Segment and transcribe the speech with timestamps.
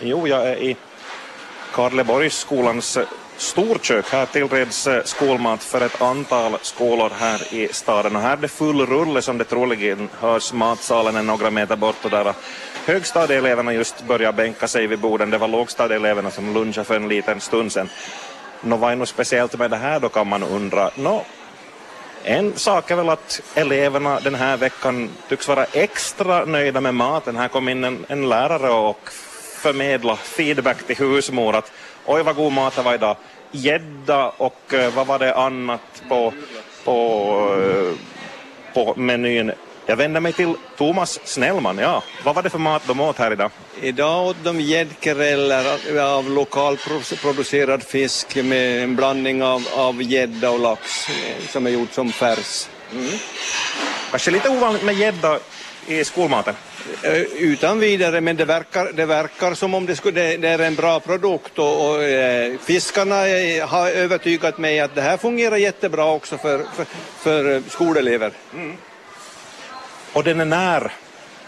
[0.00, 0.76] Jo, jag är i
[1.72, 3.06] Karleborgsskolans eh,
[3.36, 4.10] storkök.
[4.10, 8.48] Här tillreds eh, skolmat för ett antal skolor här i staden och här är det
[8.48, 10.52] full rulle som det troligen hörs.
[10.52, 12.34] Matsalen är några meter bort och där har
[12.86, 15.30] högstadieeleverna just börjat bänka sig vid borden.
[15.30, 17.88] Det var lågstadieeleverna som lunchade för en liten stund sedan.
[18.60, 20.90] Nå, vad är något speciellt med det här då kan man undra.
[20.94, 21.24] Nå,
[22.24, 27.36] en sak är väl att eleverna den här veckan tycks vara extra nöjda med maten.
[27.36, 29.10] Här kom in en, en lärare och
[29.58, 31.72] förmedla feedback till husmor att
[32.06, 33.16] oj vad god mat det var idag.
[33.50, 36.32] Gädda och eh, vad var det annat på,
[36.84, 37.00] på,
[37.62, 37.98] eh,
[38.74, 39.52] på menyn.
[39.86, 41.78] Jag vänder mig till Thomas Snellman.
[41.78, 43.50] Ja, vad var det för mat de åt här idag?
[43.80, 51.48] Idag åt de gäddkereller av lokalproducerad fisk med en blandning av, gädda och lax eh,
[51.48, 52.68] som är gjort som färs.
[52.92, 53.10] Mm.
[54.10, 55.38] Kanske lite ovanligt med gädda
[55.88, 56.54] i skolmaten?
[57.02, 60.74] Eh, utan vidare, men det verkar, det verkar som om det, skulle, det är en
[60.74, 63.14] bra produkt och, och eh, fiskarna
[63.66, 66.86] har övertygat mig att det här fungerar jättebra också för, för,
[67.18, 68.32] för skolelever.
[68.54, 68.76] Mm.
[70.12, 70.92] Och den är när,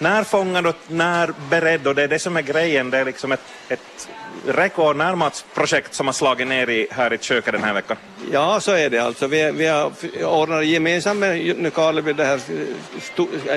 [0.00, 2.90] närfångad och närberedd och det är det som är grejen.
[2.90, 4.08] Det är liksom ett, ett
[4.46, 7.96] Reko närmatsprojekt som har slagit ner i, här i köket den här veckan?
[8.32, 9.26] Ja, så är det alltså.
[9.26, 9.92] Vi, vi har
[10.24, 12.40] ordnat gemensamt med Nykarleby, det här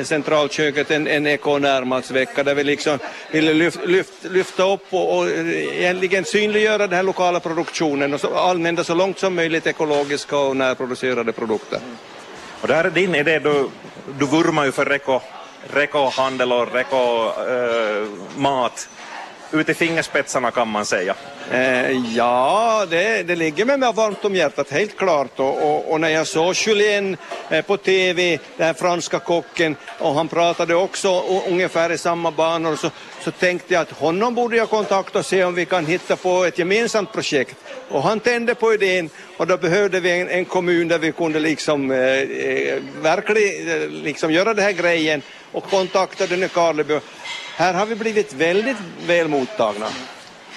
[0.03, 2.99] centralköket, en, en eko-närmatsvecka där vi liksom
[3.31, 8.38] vill lyft, lyft, lyfta upp och, och egentligen synliggöra den här lokala produktionen och så,
[8.38, 11.80] använda så långt som möjligt ekologiska och närproducerade produkter.
[12.61, 13.69] Och det här är din idé, du,
[14.19, 15.21] du vurmar ju för reko,
[15.67, 18.08] rekohandel och reko-mat.
[18.92, 21.16] Eh, ut i fingerspetsarna kan man säga.
[21.52, 25.39] Eh, ja, det, det ligger mig varmt om hjärtat, helt klart.
[25.39, 27.17] Och, och, och när jag såg Julien
[27.50, 32.31] eh, på TV, den här franska kocken, och han pratade också och, ungefär i samma
[32.31, 32.89] banor, så,
[33.22, 36.44] så tänkte jag att honom borde jag kontakta och se om vi kan hitta på
[36.45, 37.55] ett gemensamt projekt.
[37.89, 41.39] Och han tände på idén och då behövde vi en, en kommun där vi kunde
[41.39, 45.21] liksom eh, eh verkligen eh, liksom göra den här grejen
[45.53, 46.99] och kontaktade Nykarleby
[47.55, 49.87] här har vi blivit väldigt väl mottagna.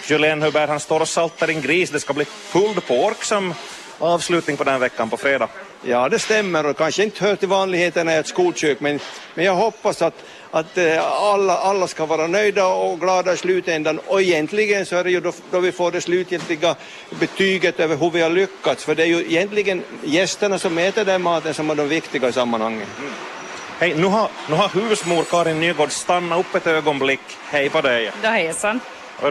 [0.09, 1.91] Julien Hubert, han står och saltar en gris.
[1.91, 3.55] Det ska bli pulled pork som
[3.99, 5.49] avslutning på den veckan på fredag.
[5.83, 9.01] Ja, det stämmer och kanske inte hör till vanligheterna i ett skolkök, men,
[9.35, 14.01] men jag hoppas att, att eh, alla, alla ska vara nöjda och glada i slutändan.
[14.07, 16.77] Och egentligen så är det ju då, då vi får det slutgiltiga
[17.21, 21.23] betyget över hur vi har lyckats, för det är ju egentligen gästerna som äter den
[21.23, 22.89] maten som är de viktiga i sammanhanget.
[22.99, 23.13] Mm.
[23.79, 27.21] Hej, nu har, nu har husmor Karin Nygård stannat upp ett ögonblick.
[27.51, 28.11] Hej på dig.
[28.23, 28.81] Ja, hejsan.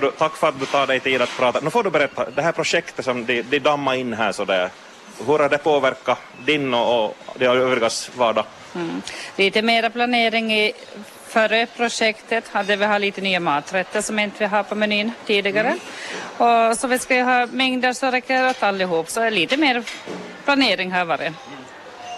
[0.02, 1.60] Du, tack för att du tar dig tid att prata.
[1.60, 4.70] Nu får du berätta, det här projektet som de, de dammar in här sådär,
[5.28, 8.46] hur har det påverkat din och, och de övrigas vardag?
[8.76, 9.02] Mm.
[9.36, 10.74] Lite mera planering i
[11.28, 15.68] före projektet hade vi ha lite nya maträtter som inte vi har på menyn tidigare.
[15.68, 16.70] Mm.
[16.70, 19.84] Och så vi ska ha mängder så räcker åt allihop, så lite mer
[20.46, 21.34] planering har varit.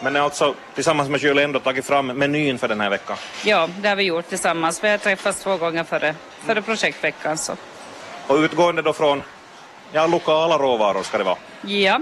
[0.02, 3.18] Men ni har alltså tillsammans med Julie ändå tagit fram menyn för den här veckan?
[3.44, 4.84] Ja, det har vi gjort tillsammans.
[4.84, 6.16] Vi har träffats två gånger före,
[6.46, 7.38] före projektveckan.
[7.38, 7.56] Så.
[8.28, 9.24] Och utgående då från
[9.92, 11.38] ja, lokala råvaror ska det vara?
[11.62, 12.00] Ja,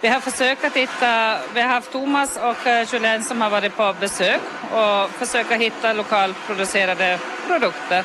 [0.00, 3.76] vi har försökt att hitta, vi har haft Thomas och eh, Julien som har varit
[3.76, 4.40] på besök
[4.72, 8.04] och försöka hitta lokalproducerade produkter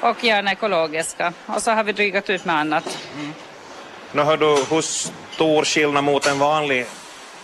[0.00, 1.32] och gärna ekologiska.
[1.46, 2.98] Och så har vi drygat ut med annat.
[3.14, 3.32] Mm.
[4.12, 6.86] Nu hör du, hur stor skillnad mot en vanlig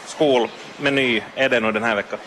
[0.07, 0.49] skol
[0.79, 2.19] meny är det nu den här veckan?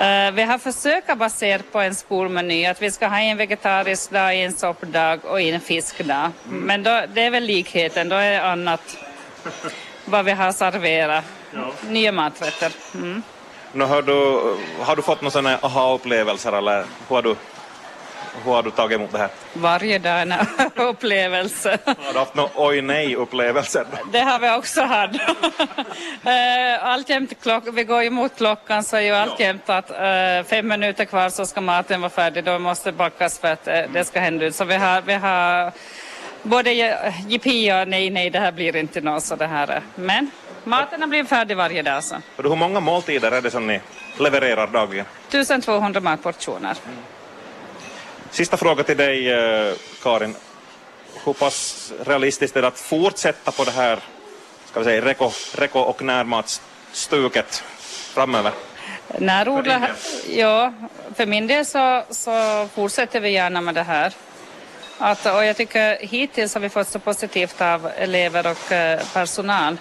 [0.00, 4.34] Uh, vi har försökt basera på en skolmeny att vi ska ha en vegetarisk dag,
[4.34, 6.30] en soppdag och en fiskdag.
[6.48, 6.60] Mm.
[6.60, 8.98] Men då, det är väl likheten, då är det annat
[10.04, 11.24] vad vi har serverat.
[11.54, 11.72] Ja.
[11.88, 12.72] Nya maträtter.
[12.94, 13.22] Mm.
[13.72, 17.36] Nu har, du, har du fått några aha-upplevelser eller hur har du
[18.44, 19.28] hur har du tagit emot det här?
[19.52, 20.34] Varje dag en
[20.76, 21.78] upplevelse.
[21.84, 23.86] Har du haft några oj nej-upplevelser?
[24.12, 25.14] Det har vi också haft.
[26.24, 31.04] Eh, alltjämt klock, vi går emot klockan så är ju alltjämt att uh, fem minuter
[31.04, 32.44] kvar så ska maten vara färdig.
[32.44, 34.54] Då måste backas för att uh, det ska hända ut.
[34.54, 35.72] Så vi har, vi har
[36.42, 36.72] både
[37.28, 39.82] jippi och nej, nej, det här blir inte något så det här.
[39.94, 40.30] Men
[40.64, 42.04] maten blir färdig varje dag.
[42.04, 42.16] Så.
[42.36, 43.80] Hur många måltider är det som ni
[44.18, 45.06] levererar dagligen?
[45.28, 46.76] 1200 matportioner.
[46.84, 46.98] Mm.
[48.30, 50.34] Sista fråga till dig, eh, Karin.
[51.24, 53.98] Hur pass realistiskt är det att fortsätta på det här
[54.70, 57.64] ska vi säga, reko, reko och närmatsstuket
[58.14, 58.52] framöver?
[60.24, 60.72] För ja,
[61.14, 64.12] för min del så, så fortsätter vi gärna med det här.
[64.98, 69.76] Att, och jag tycker hittills har vi fått så positivt av elever och eh, personal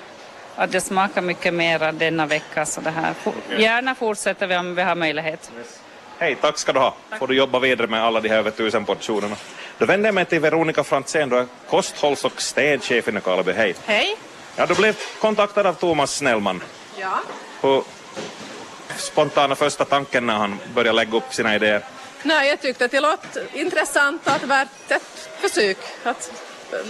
[0.55, 2.65] att det smakar mycket mer denna vecka.
[2.65, 3.13] Så det här.
[3.57, 5.51] Gärna fortsätter vi om vi har möjlighet.
[6.17, 6.95] Hej, tack ska du ha.
[7.09, 7.19] Tack.
[7.19, 9.35] Får du jobba vidare med alla de här över tusen portionerna.
[9.77, 13.51] Då vänder jag mig till Veronica Franzén, du är kosthålls och städchef i Nykarleby.
[13.51, 13.75] Hej!
[13.85, 14.17] Hej.
[14.55, 16.63] Ja, du blev kontaktad av Thomas Snellman.
[16.97, 17.19] Ja.
[17.61, 17.83] Hur
[18.97, 21.81] spontana första tanken när han började lägga upp sina idéer?
[22.23, 25.77] Nej, jag tyckte att det låt intressant att värt ett försök.
[26.03, 26.31] Att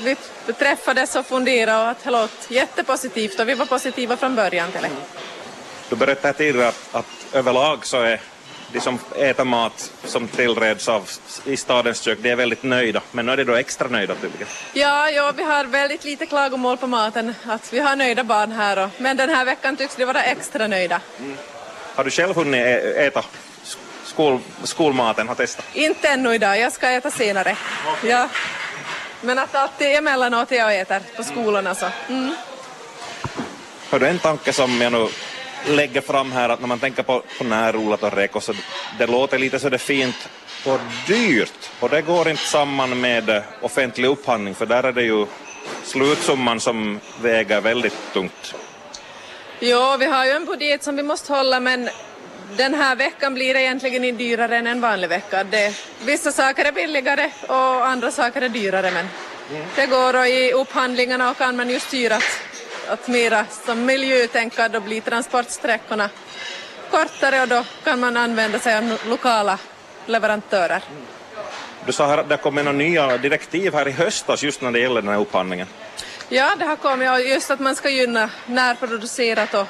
[0.03, 0.15] vi
[0.53, 4.81] träffades och funderade och att det låt jättepositivt och vi var positiva från början till
[4.81, 4.89] det.
[5.89, 8.21] Du berättade tidigare att, att överlag så är
[8.75, 11.09] de som äter mat som tillreds av
[11.45, 13.01] i stadens kök, de är väldigt nöjda.
[13.11, 14.47] Men nu är de då extra nöjda tydligen.
[14.73, 17.35] Ja, ja, vi har väldigt lite klagomål på maten.
[17.45, 18.83] Att vi har nöjda barn här.
[18.83, 21.01] Och, men den här veckan tycks de vara extra nöjda.
[21.95, 22.65] Har du själv hunnit
[22.97, 23.23] äta
[24.03, 25.27] skol, skolmaten?
[25.27, 25.65] Har testat?
[25.73, 27.57] Inte ännu idag, jag ska äta senare.
[28.03, 28.29] Ja.
[29.21, 31.87] Men att alltid emellanåt jag äter på skolorna så.
[32.09, 32.35] Mm.
[33.89, 35.07] Har du en tanke som jag nu
[35.67, 38.53] lägger fram här att när man tänker på, på närodlat och reko så
[38.97, 40.29] det låter lite så det är fint
[40.65, 45.25] och dyrt och det går inte samman med offentlig upphandling för där är det ju
[45.83, 48.55] slutsumman som väger väldigt tungt.
[49.59, 51.89] Jo, vi har ju en budget som vi måste hålla men
[52.57, 55.43] den här veckan blir det egentligen inte dyrare än en vanlig vecka.
[55.43, 55.73] Det,
[56.05, 59.07] vissa saker är billigare och andra saker är dyrare men
[59.75, 62.23] det går och i upphandlingarna och kan man ju styra att,
[62.89, 66.09] att mera som miljötänkare då blir transportsträckorna
[66.91, 69.59] kortare och då kan man använda sig av lokala
[70.05, 70.81] leverantörer.
[71.85, 74.79] Du sa här att det kommer några nya direktiv här i höstas just när det
[74.79, 75.67] gäller den här upphandlingen.
[76.29, 79.67] Ja, det har kommit och just att man ska gynna närproducerat och,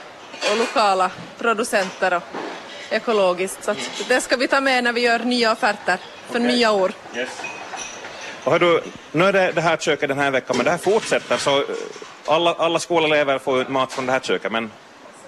[0.51, 2.23] och lokala producenter och
[2.89, 3.63] ekologiskt.
[3.63, 3.75] Så
[4.07, 5.97] det ska vi ta med när vi gör nya offerter
[6.31, 6.91] för nya år.
[8.43, 8.81] Och hör du,
[9.11, 11.65] nu är det det här köket den här veckan men det här fortsätter så
[12.25, 14.71] alla, alla skolelever får ut mat från det här köket men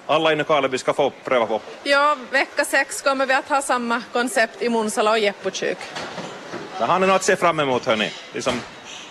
[0.06, 1.62] alla i Nykarleby ska få pröva på.
[1.84, 5.78] Ja, vecka sex kommer vi att ha samma koncept i Munsala och Jeppokök.
[6.80, 8.62] Det har ni något att se fram emot hörni, de som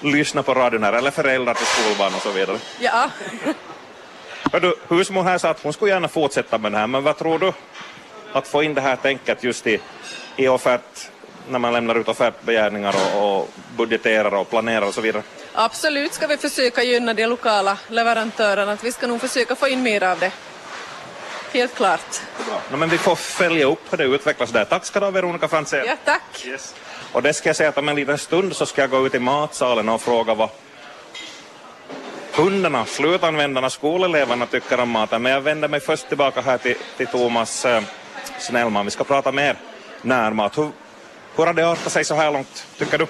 [0.00, 2.58] lyssnar på radion här eller föräldrar till skolbarn och så vidare.
[2.80, 3.10] Ja,
[4.52, 7.16] Hör du, husmor här sa att hon skulle gärna fortsätta med det här men vad
[7.16, 7.52] tror du
[8.32, 9.80] att få in det här tänket just i,
[10.36, 11.10] i offert
[11.48, 15.22] när man lämnar ut offertbegärningar och, och budgeterar och planerar och så vidare?
[15.56, 18.72] Absolut ska vi försöka gynna de lokala leverantörerna.
[18.72, 20.32] Att vi ska nog försöka få in mer av det.
[21.52, 22.20] Helt klart.
[22.70, 24.64] No, men vi får följa upp hur det utvecklas där.
[24.64, 25.84] Tack ska du ha Veronica Franzén.
[25.86, 26.44] Ja, tack.
[26.46, 26.74] Yes.
[27.12, 29.14] Och det ska jag säga att om en liten stund så ska jag gå ut
[29.14, 30.48] i matsalen och fråga vad
[32.34, 35.22] kunderna, slutanvändarna, skoleleverna tycker om maten.
[35.22, 37.82] Men jag vänder mig först tillbaka här till, till Thomas eh,
[38.38, 38.84] Snellman.
[38.84, 39.56] Vi ska prata mer
[40.02, 40.58] närmat.
[40.58, 40.70] Hur,
[41.36, 43.06] hur har det artat sig så här långt, tycker du?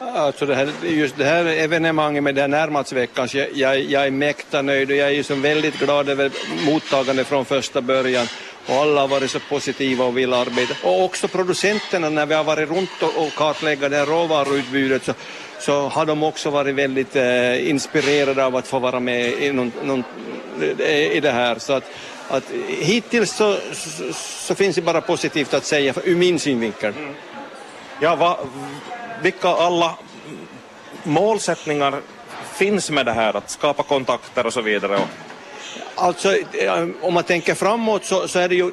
[0.00, 4.10] Alltså det här, just det här evenemanget med den här närmatsveckan, jag, jag, jag är
[4.10, 6.30] mäkta nöjd och jag är ju så väldigt glad över
[6.66, 8.26] mottagandet från första början.
[8.66, 10.88] Och alla har varit så positiva och vill arbeta.
[10.88, 15.12] Och också producenterna när vi har varit runt och, och kartlägga det här råvaruutbudet så,
[15.60, 19.72] så har de också varit väldigt eh, inspirerade av att få vara med i, någon,
[19.82, 20.04] någon,
[20.88, 21.58] i det här.
[21.58, 21.84] Så att,
[22.28, 26.92] att hittills så, så, så finns det bara positivt att säga ur min synvinkel.
[28.00, 28.38] Ja, va,
[29.22, 29.94] vilka alla
[31.02, 32.00] målsättningar
[32.52, 34.96] finns med det här att skapa kontakter och så vidare?
[34.96, 35.08] Och,
[36.00, 38.70] Alltså, eh, om man tänker framåt så, så är det ju,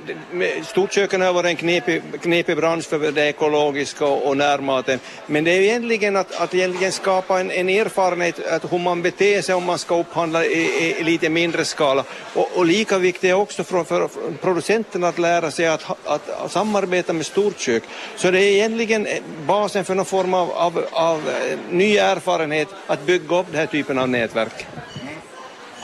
[0.66, 5.00] storköken har varit en knepig, knepig bransch för det ekologiska och, och närmaten.
[5.28, 9.02] Men det är ju egentligen att, att egentligen skapa en, en erfarenhet att hur man
[9.02, 12.04] beter sig om man ska upphandla i, i, i lite mindre skala.
[12.34, 14.10] Och, och lika viktigt är också för, för
[14.42, 17.84] producenterna att lära sig att, att, att samarbeta med storkök.
[18.16, 19.18] Så det är egentligen eh,
[19.48, 23.66] basen för någon form av, av, av eh, ny erfarenhet att bygga upp den här
[23.66, 24.66] typen av nätverk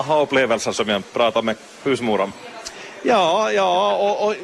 [0.01, 2.33] aha-upplevelser som jag pratade med husmor om.
[3.03, 4.35] Ja, ja, och, och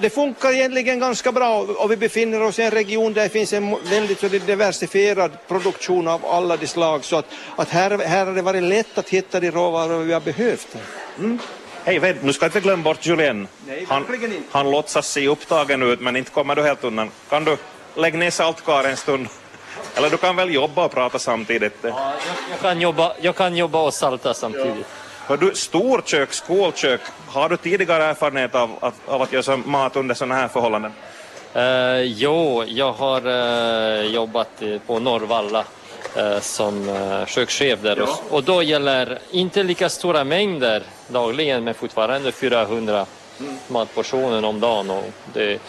[0.00, 3.52] det- funkar egentligen ganska bra och vi befinner oss i en region där det finns
[3.52, 7.26] en väldigt diversifierad produktion av alla de slag så att,
[7.56, 10.76] att här, här har det varit lätt att hitta de råvaror vi har behövt.
[11.84, 13.48] Hej, vänt, nu ska inte glömma bort Julien.
[13.66, 14.04] Nej, han,
[14.50, 17.10] han låtsas se upptagen ut men inte kommer du helt undan.
[17.28, 17.56] Kan du
[17.94, 19.26] lägga ner saltkar en stund?
[20.00, 21.76] Eller du kan väl jobba och prata samtidigt?
[21.82, 24.86] Ja, jag, jag, kan jobba, jag kan jobba och salta samtidigt.
[25.26, 30.14] Hör du, storkök, skolkök, har du tidigare erfarenhet av, av, av att göra mat under
[30.14, 30.92] sådana här förhållanden?
[31.54, 35.64] Eh, jo, jag har eh, jobbat på Norrvalla
[36.16, 38.00] eh, som uh, kökschef där.
[38.00, 43.06] Och, och då gäller inte lika stora mängder dagligen men fortfarande 400
[43.68, 44.90] matportioner om dagen.
[44.90, 45.60] Och, det,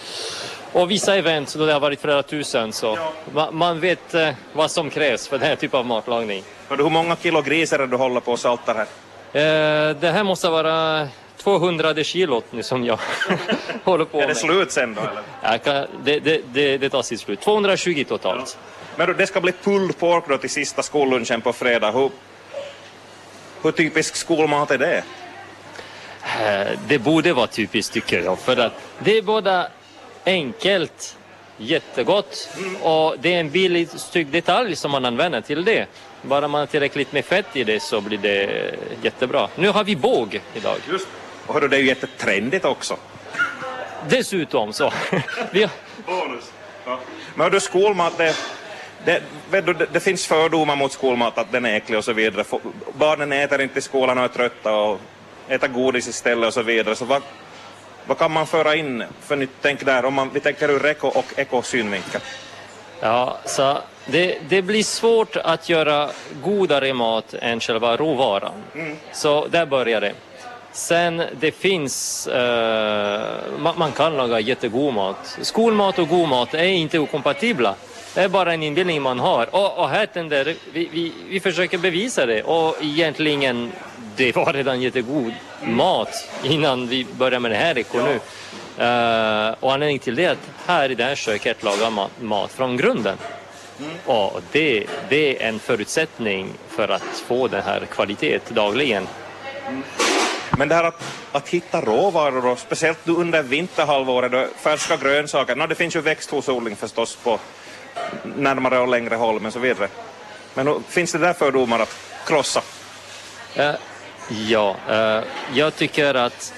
[0.74, 2.98] och vissa event då det har varit flera tusen så
[3.34, 6.44] ma, man vet eh, vad som krävs för den här typen av matlagning.
[6.70, 8.88] Hur många kilo gris är det du håller på och saltar här?
[9.34, 13.00] Eh, det här måste vara 200 kilot nu som jag
[13.84, 14.38] håller på Är det med.
[14.38, 15.58] slut sen då eller?
[15.58, 17.42] Kan, det, det, det, det tar sitt slut.
[17.42, 18.58] 220 totalt.
[18.96, 21.92] Men då, det ska bli pulled pork då till sista skollunchen på fredag.
[21.92, 22.10] Hur,
[23.62, 25.04] hur typisk skolmat är det?
[26.42, 28.40] Eh, Det borde vara typiskt tycker jag.
[28.40, 29.68] För att det är både
[30.26, 31.18] enkelt,
[31.58, 32.50] jättegott
[32.82, 35.88] och det är en billig styck detalj som man använder till det.
[36.22, 39.48] Bara man har tillräckligt med fett i det så blir det jättebra.
[39.56, 40.78] Nu har vi båg idag.
[40.90, 41.08] Just.
[41.48, 42.98] Och hörru, det är ju jättetrendigt också.
[44.10, 44.92] Dessutom så.
[45.52, 45.68] vi,
[46.06, 46.52] Bonus.
[46.86, 47.00] Ja.
[47.36, 48.36] Men hördu, skolmat, det,
[49.06, 49.22] det,
[49.62, 52.44] du, det, det finns fördomar mot skolmat, att den är äcklig och så vidare.
[52.94, 55.00] Barnen äter inte i skolan och är trötta och
[55.48, 56.96] äter godis istället och så vidare.
[56.96, 57.22] Så vad,
[58.06, 61.08] vad kan man föra in för nytt tänk där, om man, vi tänker ur eko
[61.08, 62.22] och ekosynvinkel?
[63.00, 66.10] Ja, så det, det blir svårt att göra
[66.44, 68.64] godare mat än själva råvaran.
[69.12, 70.14] Så där börjar det.
[70.74, 75.38] Sen det finns, eh, man, man kan laga jättegod mat.
[75.42, 77.76] Skolmat och god mat är inte okompatibla.
[78.14, 79.56] Det är bara en inbildning man har.
[79.56, 83.72] Och, och här tänder, vi, vi, vi försöker bevisa det och egentligen
[84.16, 88.20] det var redan jättegod mat innan vi började med det här eko nu.
[88.84, 92.52] Eh, och anledningen till det är att här i det här köket lagar man mat
[92.52, 93.18] från grunden.
[94.06, 99.08] Och det, det är en förutsättning för att få den här kvaliteten dagligen.
[100.62, 105.68] Men det här att, att hitta råvaror, och speciellt under vinterhalvåret, då färska grönsaker, no,
[105.68, 107.40] det finns ju växthusodling förstås på
[108.24, 109.88] närmare och längre håll men så vidare.
[110.54, 112.62] Men finns det där fördomar att krossa?
[113.56, 113.72] Eh,
[114.48, 116.54] ja, eh, jag tycker att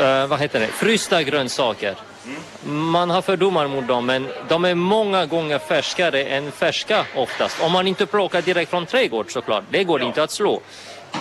[0.00, 0.66] eh, vad heter det?
[0.66, 1.94] frysta grönsaker.
[2.64, 7.62] Man har fördomar mot dem, men de är många gånger färskare än färska oftast.
[7.62, 10.60] Om man inte plockar direkt från trädgård såklart, det går inte att slå.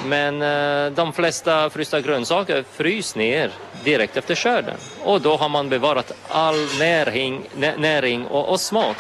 [0.06, 3.52] Men eh, de flesta frysta grönsaker frys ner
[3.84, 4.78] direkt efter skörden.
[5.04, 8.98] Och då har man bevarat all näring, näring och, och smak.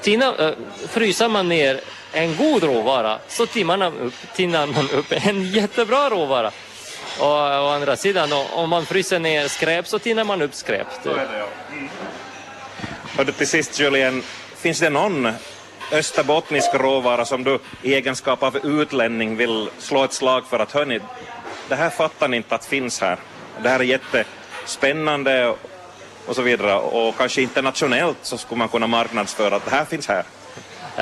[0.00, 0.54] Tina, eh,
[0.88, 1.80] fryser man ner
[2.12, 6.50] en god råvara så tinar man upp, tinar man upp en jättebra råvara.
[7.18, 10.86] Och å andra sidan, om man fryser ner skräp så tinar man upp skräp.
[13.16, 14.22] Hördu, till sist Julien,
[14.56, 15.32] finns det någon
[15.92, 21.00] österbottnisk råvara som du i egenskap av utlänning vill slå ett slag för att hörni,
[21.68, 23.16] det här fattar ni inte att finns här.
[23.62, 25.46] Det här är jättespännande
[26.26, 30.08] och- så vidare och kanske internationellt så skulle man kunna marknadsföra att det här finns
[30.08, 30.24] här.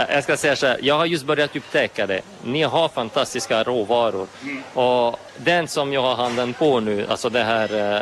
[0.08, 2.20] Jag ska säga så här, jag har just börjat upptäcka det.
[2.44, 4.26] Ni har fantastiska råvaror.
[4.74, 7.96] Och den som jag har handen på nu, alltså det här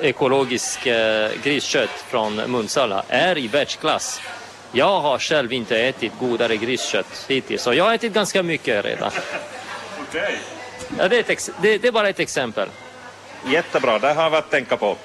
[0.00, 4.20] eh, ekologisk eh, griskött från Munsala, är i världsklass.
[4.72, 9.10] Jag har själv inte ätit godare griskött hittills, så jag har ätit ganska mycket redan.
[10.98, 12.68] Ja, det, är det, det är bara ett exempel.
[13.46, 14.96] Jättebra, det har vi att tänka på.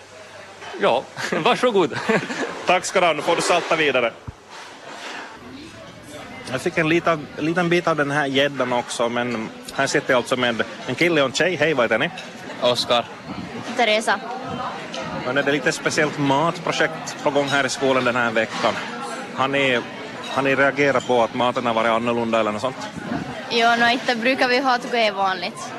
[0.82, 2.00] Ja, varsågod.
[2.66, 4.14] Tack ska du ha, nu får du salta vidare.
[6.52, 10.18] Jag fick en liten, liten bit av den här gäddan också, men här sitter jag
[10.18, 11.56] alltså med en kille och en tjej.
[11.56, 12.10] Hej, vad heter ni?
[12.62, 13.06] Oskar.
[13.78, 14.20] Teresa.
[15.26, 18.74] Men är det lite speciellt matprojekt på gång här i skolan den här veckan?
[19.38, 19.80] Har ni,
[20.30, 22.88] har ni reagerat på att maten har varit annorlunda eller något sånt?
[23.50, 25.74] Jo, no, inte brukar vi ha att gå är vanligt.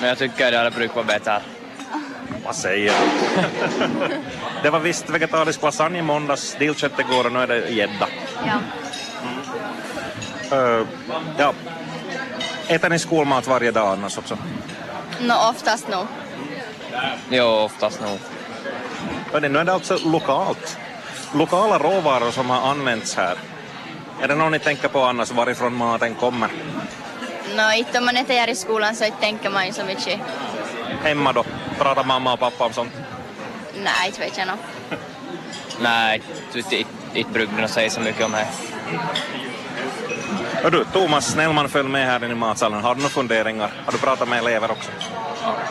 [0.00, 1.40] Men jag tycker det hade brukat vara bättre.
[2.44, 3.46] Vad säger du?
[4.62, 8.08] det var visst vegetarisk lasagne i måndags, dillkött igår och nu är det gädda.
[8.46, 8.58] Ja.
[10.56, 10.86] Uh,
[11.38, 11.52] ja.
[12.68, 14.38] Äter ni skolmat varje dag annars också?
[15.20, 16.06] No, oftast nog.
[17.30, 18.18] Jo, oftast nog.
[19.42, 20.78] Nu är det alltså lokalt.
[21.34, 23.36] Lokala råvaror som har använts här.
[24.22, 26.48] Är det någon ni tänker på annars varifrån maten kommer?
[27.56, 30.20] No, inte om man äter här i skolan så inte tänker man ju så mycket.
[31.02, 31.44] Hemma då?
[31.78, 32.92] Pratar mamma och pappa om sånt?
[33.84, 34.56] Nej, inte vet jag nog.
[35.80, 36.22] Nej,
[36.54, 38.46] inte, inte, inte brukar jag säga så mycket om det.
[40.62, 42.80] Hör du, Thomas Snellman föll med här i matsalen.
[42.82, 43.70] Har du några funderingar?
[43.84, 44.90] Har du pratat med elever också?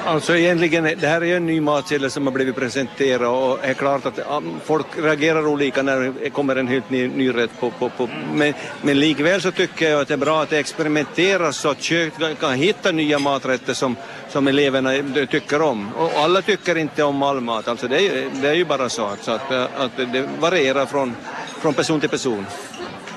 [0.06, 3.68] Alltså egentligen, det här är ju en ny matsedel som har blivit presenterad och det
[3.68, 4.20] är klart att
[4.66, 8.10] folk reagerar olika när det kommer en helt ny, ny rätt på, på, på.
[8.34, 11.82] Men, men likväl så tycker jag att det är bra att det experimenteras så att
[11.82, 13.96] kök kan- kan hitta nya maträtter som,
[14.30, 14.92] som eleverna
[15.32, 15.94] tycker om.
[15.96, 19.06] Och alla tycker inte om all mat, alltså det är, det är ju bara så,
[19.06, 21.16] att, så att, att det varierar från,
[21.62, 22.46] från person till person.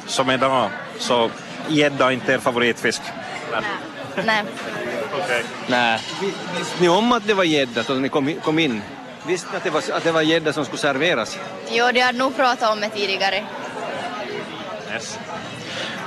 [0.06, 1.30] Som idag, så
[1.70, 3.02] gädda är inte er favoritfisk?
[4.24, 4.44] Nej.
[5.68, 6.00] Nej,
[6.58, 8.82] Visste ni om att det var gädda då ni kom, kom in?
[9.26, 11.38] Visste ni att det var, att det var gädda som skulle serveras?
[11.70, 13.44] Jo, de har nog pratat om det tidigare.
[14.92, 15.18] Yes.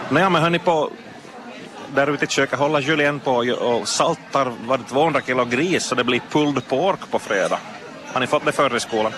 [0.10, 0.92] Nej, men hörni på
[1.96, 5.96] där ute i köket håller Julien på och saltar var det 200 kilo gris så
[5.96, 7.60] det blir pulled pork på fredag.
[8.14, 9.12] Har ni fått det förr i skolan?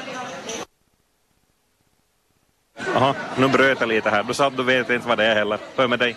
[2.95, 4.23] Aha, nu bröt jag lite här.
[4.23, 5.59] Du sa att du vet inte vad det är heller.
[5.75, 6.15] Är med dig?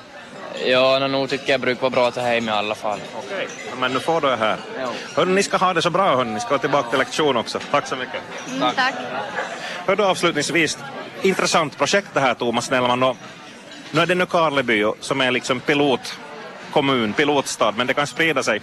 [0.66, 3.00] Ja, nog tycker jag brukar vara bra att ta hem i alla fall.
[3.16, 3.48] Okej.
[3.80, 4.56] Men nu får du här.
[5.14, 6.30] Hörni, ni ska ha det så bra hörni.
[6.30, 7.58] Ni ska tillbaka till lektion också.
[7.70, 8.20] Tack så mycket.
[8.48, 8.94] Mm, tack.
[9.86, 10.78] Hör du avslutningsvis,
[11.22, 13.02] intressant projekt det här Thomas Snellman.
[13.02, 13.16] Och
[13.90, 18.60] nu är det Nykarleby som är liksom pilotkommun, pilotstad, men det kan sprida sig.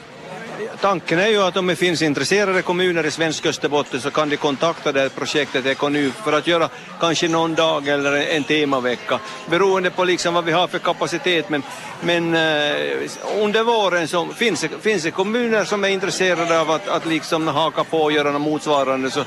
[0.81, 4.37] Tanken är ju att om det finns intresserade kommuner i svensk Österbotten så kan de
[4.37, 6.69] kontakta det här projektet Ekonu för att göra
[6.99, 9.19] kanske någon dag eller en temavecka
[9.49, 11.49] beroende på liksom vad vi har för kapacitet.
[11.49, 11.63] Men,
[12.01, 17.05] men eh, under våren så finns finns det kommuner som är intresserade av att, att
[17.05, 19.23] liksom haka på och göra något motsvarande så,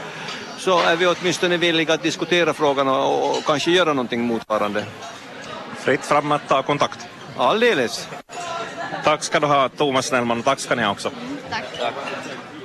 [0.59, 4.85] så är vi åtminstone villiga att diskutera frågan och, och kanske göra någonting motsvarande.
[5.79, 7.07] Fritt fram att ta kontakt.
[7.37, 8.09] Alldeles.
[9.09, 11.09] Tack ska du ha Thomas Snellman och tack ska ni ha också.
[11.09, 11.65] Mm, tack.
[11.79, 11.95] tack.